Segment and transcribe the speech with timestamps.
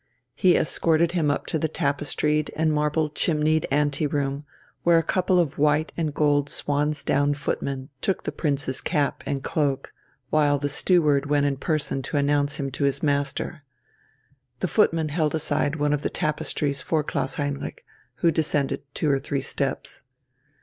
[0.33, 4.45] He escorted him up into the tapestried and marble chimneyed ante room,
[4.81, 9.43] where a couple of white and gold swan's down footmen took the Prince's cap and
[9.43, 9.93] cloak,
[10.31, 13.61] while the steward went in person to announce him to his master....
[14.59, 19.19] The footman held aside one of the tapestries for Klaus Heinrich, who descended two or
[19.19, 20.01] three steps.